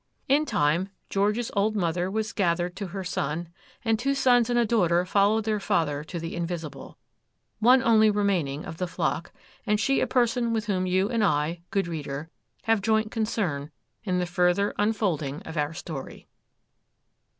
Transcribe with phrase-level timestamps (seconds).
[0.27, 3.49] In time, George's old mother was gathered to her son,
[3.85, 8.77] and two sons and a daughter followed their father to the invisible—one only remaining of
[8.79, 9.31] the flock,
[9.63, 12.31] and she a person with whom you and I, good reader,
[12.63, 13.69] have joint concern
[14.03, 16.27] in the further unfolding of our story.